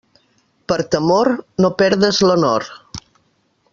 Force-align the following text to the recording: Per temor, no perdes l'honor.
Per 0.71 0.77
temor, 0.95 1.29
no 1.65 1.71
perdes 1.83 2.23
l'honor. 2.29 2.67